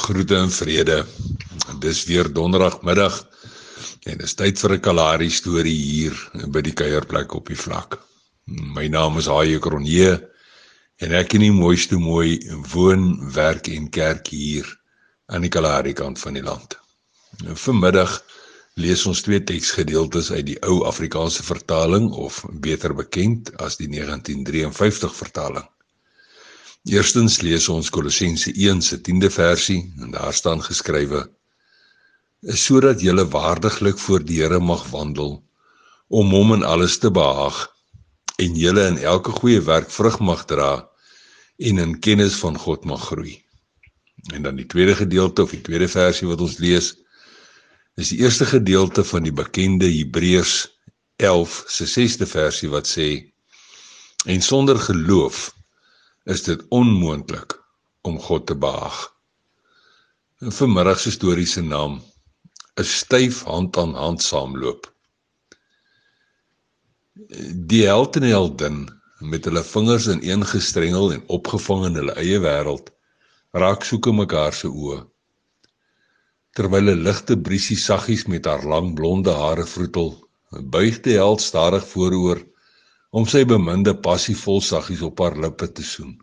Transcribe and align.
Groete 0.00 0.36
en 0.36 0.50
vrede. 0.50 1.04
Dis 1.80 2.04
weer 2.08 2.28
donderdagmiddag 2.32 3.18
en 4.08 4.18
dis 4.22 4.32
tyd 4.34 4.58
vir 4.62 4.72
'n 4.76 4.80
Kalahari 4.86 5.28
storie 5.30 5.76
hier 5.76 6.16
by 6.54 6.62
die 6.64 6.72
kuierplek 6.72 7.34
op 7.36 7.50
die 7.52 7.58
vlak. 7.64 7.98
My 8.76 8.86
naam 8.88 9.18
is 9.18 9.28
Haie 9.28 9.58
Kronje 9.60 10.12
en 11.04 11.12
ek 11.12 11.34
in 11.36 11.44
die 11.44 11.52
mooiste 11.52 11.98
mooi 12.00 12.40
woon, 12.72 13.32
werk 13.34 13.68
en 13.68 13.90
kerk 13.90 14.32
hier 14.32 14.66
aan 15.28 15.42
die 15.42 15.52
Kalahari 15.52 15.92
kant 15.92 16.18
van 16.18 16.34
die 16.34 16.46
land. 16.48 16.78
Vanmiddag 17.64 18.22
lees 18.80 19.04
ons 19.06 19.20
twee 19.22 19.44
teksgedeeltes 19.44 20.32
uit 20.32 20.46
die 20.46 20.58
ou 20.64 20.84
Afrikaanse 20.88 21.42
vertaling 21.42 22.10
of 22.12 22.40
beter 22.52 22.94
bekend 22.94 23.52
as 23.60 23.76
die 23.76 23.88
1953 23.88 25.14
vertaling. 25.14 25.68
Eerstens 26.88 27.42
lees 27.44 27.66
ons 27.68 27.90
Kolossense 27.92 28.54
1 28.56 28.78
se 28.80 28.96
10de 28.96 29.28
versie 29.28 29.92
en 30.00 30.14
daar 30.14 30.32
staan 30.32 30.62
geskrywe: 30.64 31.26
"Is 32.40 32.64
sodat 32.64 33.00
julle 33.00 33.28
waardiglik 33.28 33.98
voor 33.98 34.24
die 34.24 34.40
Here 34.40 34.60
mag 34.60 34.86
wandel 34.88 35.44
om 36.08 36.30
hom 36.30 36.54
in 36.54 36.64
alles 36.64 36.98
te 36.98 37.10
behaag 37.10 37.68
en 38.38 38.56
julle 38.56 38.86
in 38.86 38.96
elke 38.96 39.30
goeie 39.30 39.60
werk 39.60 39.90
vrug 39.90 40.18
mag 40.20 40.44
dra 40.44 40.88
en 41.58 41.78
in 41.78 41.98
kennis 42.00 42.40
van 42.40 42.56
God 42.58 42.84
mag 42.84 43.04
groei." 43.12 43.44
En 44.32 44.42
dan 44.42 44.56
die 44.56 44.66
tweede 44.66 44.96
gedeelte 44.96 45.42
of 45.42 45.50
die 45.50 45.60
tweede 45.60 45.88
versie 45.88 46.28
wat 46.28 46.40
ons 46.40 46.58
lees 46.58 46.94
is 48.00 48.08
die 48.08 48.24
eerste 48.24 48.46
gedeelte 48.46 49.04
van 49.04 49.22
die 49.22 49.36
bekende 49.36 49.84
Hebreërs 49.84 50.68
11 51.16 51.64
se 51.68 51.84
6de 51.84 52.26
versie 52.26 52.72
wat 52.72 52.88
sê: 52.88 53.32
"En 54.24 54.40
sonder 54.40 54.78
geloof 54.78 55.59
is 56.24 56.42
dit 56.42 56.62
onmoontlik 56.68 57.56
om 58.02 58.18
God 58.20 58.46
te 58.46 58.56
behaag. 58.56 58.98
In 60.40 60.52
vanmiddag 60.52 61.00
se 61.00 61.10
storie 61.10 61.46
se 61.46 61.62
naam 61.62 62.00
is 62.80 62.98
styf 62.98 63.42
hand 63.44 63.76
aan 63.76 63.94
hand 63.94 64.22
saamloop. 64.22 64.86
Die 67.70 67.84
held 67.86 68.16
en 68.16 68.28
heldin 68.28 68.78
met 69.20 69.44
hulle 69.44 69.62
vingers 69.64 70.06
ineengestrengel 70.08 71.12
en 71.12 71.24
opgevang 71.28 71.86
in 71.90 71.98
hulle 72.00 72.16
eie 72.22 72.40
wêreld 72.40 72.88
raak 73.52 73.84
soeke 73.84 74.12
mekaar 74.14 74.54
se 74.56 74.68
oë. 74.68 75.00
Terwyl 76.56 76.90
'n 76.94 77.02
ligte 77.04 77.36
briesie 77.36 77.76
saggies 77.76 78.24
met 78.26 78.44
haar 78.44 78.64
lang 78.64 78.94
blonde 78.94 79.32
hare 79.32 79.66
vroetel, 79.66 80.14
buig 80.50 81.00
die 81.04 81.18
held 81.18 81.40
stadig 81.40 81.84
vooroor 81.86 82.40
om 83.10 83.26
sy 83.26 83.42
beminde 83.48 83.94
passievol 84.06 84.60
saggies 84.62 85.02
op 85.02 85.18
haar 85.22 85.36
lippe 85.38 85.66
te 85.74 85.82
soen. 85.86 86.14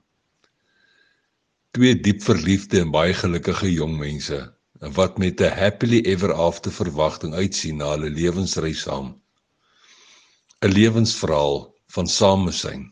Twee 1.76 1.98
diep 2.00 2.24
verliefde 2.24 2.80
en 2.82 2.94
baie 2.96 3.14
gelukkige 3.14 3.70
jong 3.74 3.98
mense 4.00 4.40
wat 4.96 5.18
met 5.18 5.42
'n 5.42 5.58
happily 5.58 6.00
ever 6.06 6.34
after 6.34 6.72
verwagting 6.72 7.34
uitsien 7.34 7.78
na 7.78 7.90
hulle 7.94 8.10
lewensreis 8.10 8.82
saam. 8.82 9.16
'n 10.62 10.72
Lewensverhaal 10.72 11.74
van 11.88 12.08
samesyn, 12.08 12.92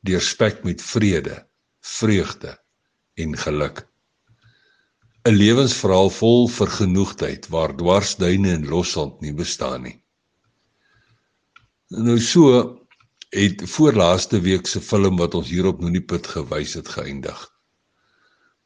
deurspek 0.00 0.64
met 0.64 0.82
vrede, 0.82 1.46
vreugde 1.80 2.58
en 3.14 3.36
geluk. 3.36 3.88
'n 5.24 5.34
Lewensverhaal 5.34 6.10
vol 6.10 6.48
vergenoegdheid 6.48 7.48
waar 7.48 7.76
dwarsduine 7.76 8.52
en 8.52 8.68
lossand 8.68 9.20
nie 9.20 9.32
bestaan 9.32 9.82
nie. 9.82 9.98
Nou 11.88 12.20
so 12.20 12.77
het 13.28 13.62
voorlaaste 13.70 14.40
week 14.40 14.66
se 14.66 14.80
film 14.80 15.16
wat 15.20 15.34
ons 15.34 15.48
hier 15.52 15.66
op 15.68 15.80
Noniput 15.80 16.26
gewys 16.26 16.74
het 16.74 16.88
geëindig. 16.88 17.40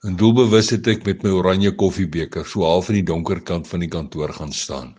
En 0.06 0.16
doelbewus 0.16 0.70
het 0.70 0.86
ek 0.86 1.04
met 1.06 1.22
my 1.22 1.30
oranje 1.34 1.72
koffiebeker 1.74 2.46
so 2.46 2.62
half 2.66 2.90
in 2.90 3.00
die 3.00 3.08
donker 3.10 3.40
kant 3.42 3.66
van 3.68 3.82
die 3.82 3.90
kantoor 3.90 4.32
gaan 4.32 4.52
staan. 4.52 4.92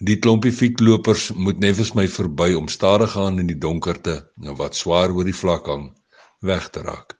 Die 0.00 0.16
klompie 0.18 0.52
fietlopers 0.52 1.30
moet 1.36 1.60
neffens 1.60 1.92
my 1.94 2.06
verby 2.08 2.54
om 2.56 2.68
stadig 2.68 3.12
gaan 3.12 3.38
in 3.38 3.46
die 3.46 3.58
donkerte 3.60 4.16
en 4.42 4.56
wat 4.56 4.76
swaar 4.76 5.12
oor 5.12 5.28
die 5.28 5.36
vlak 5.36 5.68
hang 5.68 5.90
weg 6.40 6.70
te 6.72 6.80
raak. 6.80 7.16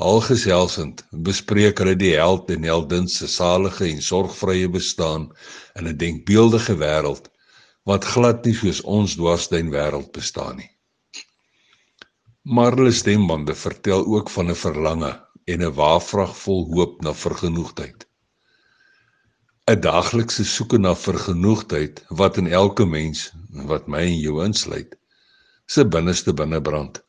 Algeselsend 0.00 1.04
bespreek 1.12 1.78
hulle 1.84 1.96
die 2.00 2.14
held 2.16 2.48
en 2.50 2.64
heldin 2.64 3.08
se 3.08 3.28
salige 3.28 3.84
en 3.90 4.00
sorgvrye 4.02 4.68
bestaan 4.72 5.28
in 5.76 5.86
'n 5.86 5.96
denkbeeldige 5.96 6.76
wêreld 6.80 7.28
wat 7.90 8.06
glad 8.12 8.44
nie 8.46 8.54
soos 8.54 8.80
ons 8.96 9.16
dwarsduin 9.18 9.72
wêreld 9.74 10.12
bestaan 10.14 10.60
nie. 10.60 10.70
Maar 12.56 12.76
hulle 12.78 12.92
stembande 12.94 13.54
vertel 13.62 14.04
ook 14.14 14.30
van 14.36 14.50
'n 14.50 14.62
verlange 14.66 15.12
en 15.52 15.62
'n 15.66 15.74
waafvrag 15.80 16.36
vol 16.44 16.62
hoop 16.74 17.02
na 17.02 17.12
vergenoegdheid. 17.14 18.06
'n 19.70 19.80
Daaglikse 19.80 20.44
soeke 20.44 20.78
na 20.78 20.94
vergenoegdheid 20.94 22.04
wat 22.20 22.36
in 22.36 22.46
elke 22.62 22.86
mens, 22.86 23.32
wat 23.72 23.88
my 23.88 24.00
en 24.12 24.18
jou 24.18 24.44
insluit, 24.44 24.96
se 25.66 25.84
binneste 25.84 26.32
binne 26.34 26.60
brand. 26.68 27.02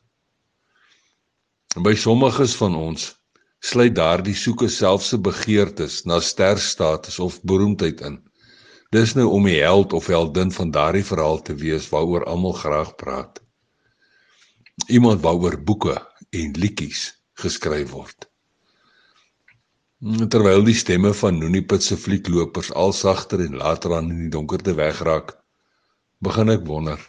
By 1.86 1.94
sommiges 1.94 2.54
van 2.60 2.74
ons 2.74 3.08
sluit 3.70 3.94
daardie 3.94 4.34
soeke 4.34 4.68
selfs 4.68 5.08
se 5.08 5.18
begeertes 5.18 6.04
na 6.04 6.20
sterstatus 6.20 7.18
of 7.18 7.40
beroemdheid 7.42 8.00
in. 8.00 8.18
Dis 8.92 9.14
nou 9.16 9.30
om 9.32 9.46
die 9.48 9.62
held 9.62 9.94
of 9.96 10.10
heldin 10.12 10.50
van 10.52 10.70
daardie 10.70 11.04
verhaal 11.08 11.38
te 11.46 11.54
wees 11.56 11.86
waaroor 11.88 12.26
almal 12.28 12.52
graag 12.52 12.90
praat. 13.00 13.40
Iemand 14.92 15.22
waaroor 15.24 15.56
boeke 15.64 15.94
en 16.30 16.52
liedjies 16.60 17.06
geskryf 17.40 17.88
word. 17.94 18.28
Terwyl 20.34 20.64
die 20.66 20.76
stemme 20.76 21.14
van 21.14 21.40
Noniput 21.40 21.84
se 21.86 21.96
fliklopers 21.96 22.72
al 22.84 22.92
sagter 22.92 23.40
en 23.46 23.56
later 23.56 23.96
aan 23.96 24.10
in 24.12 24.20
die 24.26 24.32
donkerte 24.36 24.74
wegraak, 24.76 25.38
begin 26.20 26.52
ek 26.52 26.68
wonder. 26.68 27.00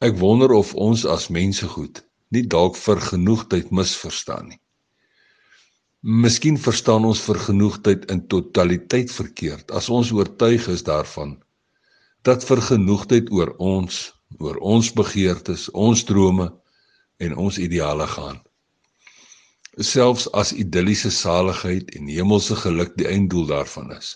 Ek 0.00 0.16
wonder 0.16 0.56
of 0.56 0.72
ons 0.74 1.04
as 1.04 1.28
mense 1.28 1.68
goed 1.76 2.00
nie 2.32 2.46
dalk 2.56 2.78
vir 2.80 3.04
genoegdheid 3.12 3.68
misverstaan 3.70 4.54
nie. 4.54 4.60
Miskien 6.04 6.58
verstaan 6.60 7.04
ons 7.08 7.20
vergenoegdheid 7.24 8.02
in 8.12 8.26
totaliteit 8.28 9.08
verkeerd 9.08 9.70
as 9.72 9.86
ons 9.88 10.10
oortuig 10.12 10.66
is 10.68 10.82
daarvan 10.84 11.30
dat 12.28 12.44
vergenoegdheid 12.44 13.30
oor 13.32 13.54
ons, 13.56 14.12
oor 14.36 14.58
ons 14.60 14.90
begeertes, 14.92 15.70
ons 15.72 16.04
drome 16.04 16.50
en 17.24 17.36
ons 17.40 17.56
ideale 17.56 18.04
gaan. 18.06 18.36
Selfs 19.80 20.28
as 20.36 20.52
idilliese 20.52 21.08
saligheid 21.10 21.88
en 21.96 22.12
hemelse 22.12 22.56
geluk 22.66 22.92
die 23.00 23.08
einddoel 23.08 23.46
daarvan 23.54 23.96
is. 23.96 24.12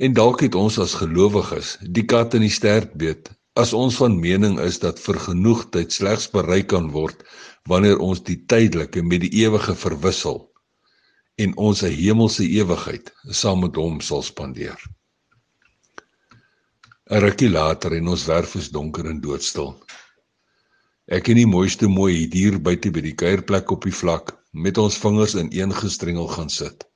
En 0.00 0.16
dalk 0.16 0.40
het 0.40 0.56
ons 0.56 0.80
as 0.80 0.96
gelowiges 1.02 1.76
die 1.84 2.08
kat 2.08 2.32
in 2.40 2.48
die 2.48 2.54
stert 2.56 2.96
beet 2.96 3.28
as 3.58 3.72
ons 3.74 3.96
van 3.98 4.14
mening 4.22 4.60
is 4.62 4.76
dat 4.78 5.00
vergenoegdheid 5.02 5.90
slegs 5.92 6.28
bereik 6.30 6.68
kan 6.70 6.92
word 6.94 7.24
wanneer 7.70 7.98
ons 7.98 8.20
die 8.22 8.36
tydelike 8.50 9.02
met 9.02 9.24
die 9.24 9.32
ewige 9.40 9.74
verwissel 9.74 10.44
en 11.42 11.56
ons 11.56 11.82
'n 11.82 11.90
hemelse 12.02 12.46
ewigheid 12.46 13.10
saam 13.40 13.60
met 13.64 13.74
hom 13.74 13.98
sal 14.00 14.22
spandeer. 14.22 14.78
'n 17.10 17.20
Rukkie 17.26 17.50
later 17.50 17.98
en 17.98 18.08
ons 18.14 18.26
werf 18.30 18.54
is 18.54 18.70
donker 18.70 19.10
en 19.10 19.20
doodstil. 19.20 19.74
Ek 21.08 21.28
en 21.28 21.36
die 21.42 21.50
mooiste 21.56 21.88
mooi 21.88 22.28
hier 22.32 22.62
buite 22.62 22.90
by 22.90 23.00
die 23.00 23.14
kuierplek 23.14 23.70
op 23.70 23.82
die 23.82 23.98
vlak 24.02 24.36
met 24.52 24.78
ons 24.78 24.98
vingers 24.98 25.34
in 25.34 25.48
een 25.50 25.74
gestrengel 25.74 26.28
gaan 26.28 26.50
sit. 26.50 26.86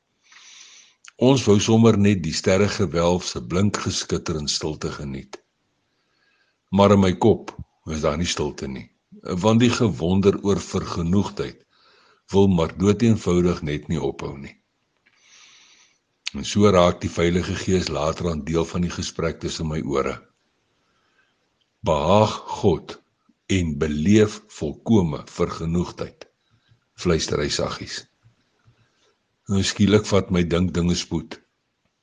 Ons 1.17 1.45
wou 1.45 1.61
sommer 1.61 1.99
net 1.99 2.23
die 2.23 2.35
sterre 2.35 2.69
gewelf 2.69 3.27
se 3.27 3.41
blink 3.43 3.77
geskitter 3.77 4.37
in 4.37 4.49
stilte 4.49 4.91
geniet 4.91 5.42
maar 6.73 6.95
in 6.95 7.03
my 7.03 7.13
kop 7.21 7.53
is 7.93 8.03
daar 8.05 8.17
nie 8.19 8.29
stilte 8.29 8.69
nie. 8.69 8.89
Want 9.45 9.61
die 9.61 9.71
gewonder 9.71 10.39
oor 10.43 10.61
vergenoegdheid 10.61 11.61
wil 12.33 12.49
maar 12.49 12.73
doeteenvoudig 12.79 13.61
net 13.69 13.89
nie 13.93 14.01
ophou 14.01 14.33
nie. 14.39 14.55
En 16.33 16.47
so 16.49 16.71
raak 16.73 17.03
die 17.03 17.13
Heilige 17.13 17.55
Gees 17.61 17.91
later 17.93 18.31
aan 18.31 18.45
deel 18.49 18.65
van 18.65 18.87
die 18.87 18.93
gesprek 18.93 19.41
tussen 19.41 19.69
my 19.69 19.83
ore. 19.85 20.17
Behaag 21.85 22.39
God 22.63 22.97
en 23.53 23.77
beleef 23.79 24.41
volkome 24.57 25.23
vergenoegdheid 25.29 26.29
fluister 26.97 27.43
hy 27.43 27.51
saggies. 27.53 28.03
Nou 29.51 29.61
skielik 29.67 30.07
vat 30.09 30.31
my 30.33 30.45
dink 30.47 30.73
dinge 30.73 30.97
spoed 30.97 31.43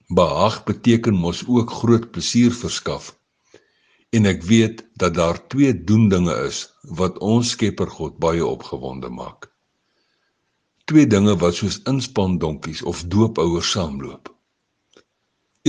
behaag 0.10 0.63
beteken 0.65 1.13
mos 1.13 1.44
ook 1.48 1.69
groot 1.69 2.12
plesier 2.12 2.54
verskaf 2.54 3.12
En 4.09 4.25
ek 4.25 4.41
weet 4.44 4.81
dat 4.97 5.13
daar 5.13 5.38
twee 5.47 5.73
doendinge 5.83 6.33
is 6.47 6.63
wat 6.81 7.17
ons 7.21 7.50
Skepper 7.53 7.89
God 7.94 8.17
baie 8.17 8.45
opgewonde 8.45 9.09
maak. 9.13 9.51
Twee 10.89 11.06
dinge 11.07 11.35
wat 11.38 11.59
soos 11.59 11.77
inspandonkies 11.91 12.81
of 12.81 13.03
doopouers 13.13 13.69
saamloop. 13.75 14.31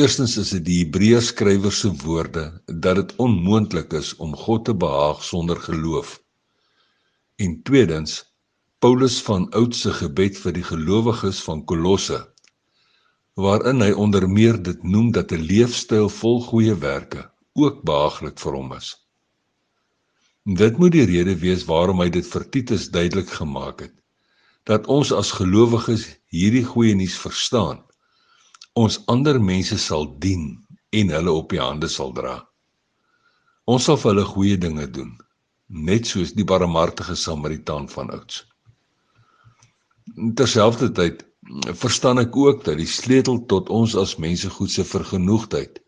Eerstens 0.00 0.38
is 0.40 0.52
dit 0.54 0.64
die 0.64 0.78
Hebreërs 0.78 1.28
skrywer 1.34 1.74
se 1.76 1.90
woorde 2.04 2.44
dat 2.66 2.96
dit 2.96 3.12
onmoontlik 3.20 3.92
is 3.98 4.14
om 4.16 4.32
God 4.36 4.64
te 4.64 4.74
behaag 4.74 5.20
sonder 5.24 5.60
geloof. 5.60 6.14
En 7.36 7.58
tweedens 7.62 8.22
Paulus 8.80 9.18
van 9.22 9.50
oud 9.50 9.76
se 9.76 9.92
gebed 9.92 10.38
vir 10.40 10.56
die 10.56 10.64
gelowiges 10.64 11.42
van 11.44 11.64
Kolosse 11.64 12.22
waarin 13.40 13.84
hy 13.84 13.90
onder 13.92 14.24
meer 14.28 14.56
dit 14.62 14.80
noem 14.82 15.12
dat 15.12 15.32
'n 15.32 15.44
leefstyl 15.52 16.08
vol 16.08 16.40
goeie 16.48 16.74
werke 16.74 17.26
ook 17.60 17.82
behaaglik 17.86 18.40
vir 18.40 18.56
hom 18.56 18.74
is. 18.76 18.94
Dit 20.44 20.78
moet 20.78 20.92
die 20.92 21.06
rede 21.06 21.36
wees 21.38 21.66
waarom 21.68 22.00
hy 22.00 22.08
dit 22.10 22.26
vir 22.26 22.44
Titus 22.50 22.88
duidelik 22.90 23.28
gemaak 23.40 23.86
het 23.86 23.96
dat 24.68 24.86
ons 24.92 25.10
as 25.12 25.32
gelowiges 25.32 26.04
hierdie 26.30 26.64
goeie 26.64 26.94
nuus 26.94 27.16
verstaan. 27.18 27.80
Ons 28.78 29.00
ander 29.10 29.40
mense 29.40 29.78
sal 29.80 30.04
dien 30.22 30.52
en 30.94 31.10
hulle 31.16 31.32
op 31.32 31.50
die 31.50 31.60
hande 31.62 31.88
sal 31.88 32.12
dra. 32.14 32.36
Ons 33.66 33.88
sal 33.88 33.98
vir 33.98 34.12
hulle 34.12 34.26
goeie 34.28 34.58
dinge 34.60 34.86
doen, 34.90 35.10
net 35.68 36.06
soos 36.06 36.34
die 36.36 36.46
barmhartige 36.46 37.16
Samaritaan 37.16 37.88
van 37.90 38.12
ouds. 38.14 38.44
Terselfdertyd 40.36 41.24
verstaan 41.80 42.20
ek 42.22 42.36
ook 42.36 42.64
dat 42.66 42.78
die 42.78 42.88
sleutel 42.90 43.40
tot 43.50 43.70
ons 43.70 43.96
as 43.98 44.18
mense 44.22 44.50
goed 44.50 44.70
se 44.70 44.84
vergenoegdheid 44.84 45.80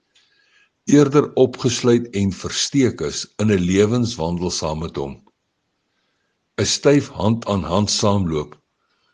eerder 0.84 1.32
opgesluit 1.34 2.08
en 2.10 2.32
versteek 2.32 3.00
is 3.00 3.26
in 3.36 3.50
'n 3.50 3.64
lewenswandel 3.70 4.50
saam 4.50 4.78
met 4.78 4.96
hom. 4.96 5.22
'n 6.58 6.66
Styf 6.66 7.08
hand 7.08 7.46
aan 7.46 7.62
hand 7.62 7.90
saamloop 7.90 8.60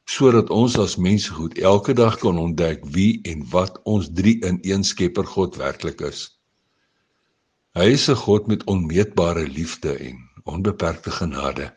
sodat 0.09 0.51
ons 0.51 0.79
as 0.79 0.97
mense 0.97 1.33
goed 1.33 1.59
elke 1.59 1.93
dag 1.93 2.17
kan 2.19 2.39
ontdek 2.39 2.85
wie 2.97 3.21
en 3.23 3.45
wat 3.51 3.81
ons 3.85 4.09
drie 4.13 4.41
in 4.41 4.59
een 4.63 4.85
Skepper 4.85 5.27
God 5.27 5.57
werklik 5.57 6.01
is. 6.01 6.39
Hy 7.77 7.93
is 7.93 8.09
'n 8.09 8.15
God 8.15 8.47
met 8.47 8.65
onmeetbare 8.65 9.47
liefde 9.49 9.93
en 9.93 10.17
onbeperkte 10.45 11.11
genade. 11.11 11.77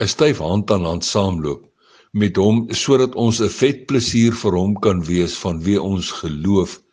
'n 0.00 0.08
Styf 0.08 0.38
hand 0.38 0.70
aan 0.70 0.84
hand 0.84 1.04
saamloop 1.04 1.70
met 2.12 2.36
hom 2.36 2.66
sodat 2.70 3.14
ons 3.14 3.40
'n 3.40 3.48
vet 3.48 3.86
plesier 3.86 4.34
vir 4.34 4.52
hom 4.52 4.74
kan 4.80 5.04
wees 5.04 5.38
van 5.38 5.62
wie 5.62 5.82
ons 5.82 6.10
geloof 6.10 6.83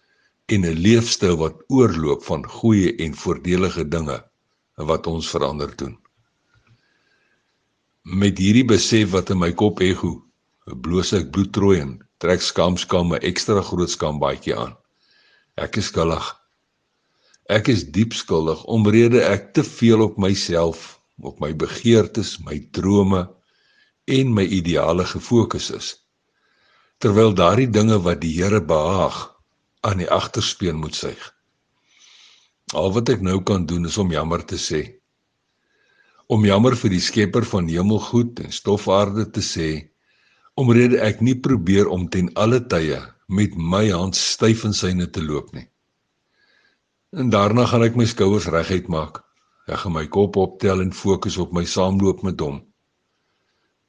en 0.51 0.65
'n 0.67 0.81
leefstyl 0.85 1.37
wat 1.39 1.63
oorloop 1.67 2.23
van 2.27 2.43
goeie 2.45 2.95
en 3.05 3.13
voordelige 3.15 3.87
dinge 3.87 4.17
wat 4.75 5.07
ons 5.07 5.29
verander 5.29 5.71
doen. 5.75 5.95
Met 8.01 8.37
hierdie 8.37 8.65
besef 8.65 9.11
wat 9.15 9.29
in 9.29 9.39
my 9.39 9.51
kop 9.53 9.79
ego, 9.79 10.11
bloos 10.65 11.13
ek 11.13 11.31
bloedrooi 11.31 11.79
en 11.79 11.93
trek 12.17 12.41
skamskam 12.41 13.13
'n 13.13 13.23
ekstra 13.31 13.61
groot 13.61 13.89
skambaadjie 13.89 14.57
aan. 14.57 14.75
Ek 15.55 15.77
is 15.77 15.85
skuldig. 15.85 16.25
Ek 17.49 17.67
is 17.67 17.83
diep 17.85 18.13
skuldig 18.13 18.63
omrede 18.65 19.21
ek 19.23 19.53
te 19.53 19.63
veel 19.63 20.01
op 20.01 20.17
myself, 20.17 20.99
op 21.21 21.39
my 21.39 21.55
begeertes, 21.55 22.39
my 22.39 22.59
drome 22.71 23.29
en 24.05 24.33
my 24.33 24.43
ideale 24.43 25.05
gefokus 25.05 25.71
is. 25.71 25.95
Terwyl 26.97 27.33
daardie 27.33 27.69
dinge 27.69 28.01
wat 28.01 28.21
die 28.21 28.35
Here 28.35 28.61
behaag 28.61 29.30
aan 29.81 30.01
die 30.01 30.09
agterspeen 30.09 30.77
moet 30.77 30.95
suig. 30.95 31.21
Al 32.77 32.91
wat 32.95 33.09
ek 33.09 33.23
nou 33.25 33.39
kan 33.43 33.65
doen 33.65 33.85
is 33.89 33.97
om 34.01 34.11
jammer 34.13 34.43
te 34.45 34.59
sê. 34.61 34.81
Om 36.31 36.45
jammer 36.45 36.77
vir 36.79 36.93
die 36.93 37.03
skepper 37.03 37.45
van 37.45 37.67
hemelgoed 37.67 38.39
en 38.45 38.53
stofaarde 38.55 39.27
te 39.35 39.43
sê 39.43 39.71
omrede 40.61 40.99
ek 41.01 41.21
nie 41.25 41.35
probeer 41.39 41.89
om 41.89 42.07
ten 42.11 42.29
alle 42.39 42.59
tye 42.73 42.99
met 43.31 43.55
my 43.55 43.87
hand 43.89 44.15
styf 44.19 44.65
in 44.67 44.75
syne 44.75 45.07
te 45.09 45.23
loop 45.23 45.51
nie. 45.55 45.65
En 47.11 47.31
daarna 47.31 47.65
gaan 47.67 47.83
ek 47.87 47.97
my 47.99 48.05
skouers 48.07 48.47
reguit 48.51 48.87
maak. 48.91 49.23
Ek 49.67 49.83
gaan 49.83 49.95
my 49.95 50.05
kop 50.11 50.37
optel 50.39 50.83
en 50.83 50.93
fokus 50.95 51.37
op 51.41 51.55
my 51.55 51.63
saamloop 51.65 52.23
met 52.27 52.39
hom. 52.39 52.61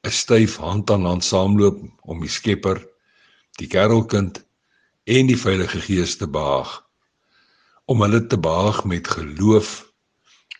'n 0.07 0.11
Styf 0.11 0.57
hand 0.57 0.91
aan 0.91 1.07
hand 1.07 1.25
saamloop 1.25 1.83
om 2.03 2.21
die 2.21 2.31
skepper, 2.31 2.83
die 3.59 3.69
kerelkind 3.71 4.43
en 5.05 5.27
die 5.27 5.39
Heilige 5.39 5.81
Gees 5.81 6.17
te 6.17 6.29
behaag 6.29 6.81
om 7.91 8.03
hulle 8.05 8.27
te 8.27 8.39
behaag 8.39 8.85
met 8.85 9.09
geloof 9.09 9.93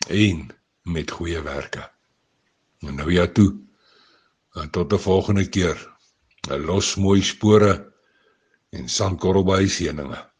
en 0.07 0.49
met 0.83 1.11
goeie 1.11 1.41
werke. 1.41 1.85
En 2.83 2.95
nou 2.95 3.11
ja 3.11 3.27
toe. 3.27 3.55
En 4.53 4.69
tot 4.69 4.93
'n 4.93 4.99
volgende 4.99 5.49
keer. 5.49 5.79
Los 6.49 6.95
mooi 6.95 7.21
spore 7.21 7.93
en 8.69 8.89
sandkorrel 8.89 9.43
by 9.43 9.67
seëninge. 9.67 10.32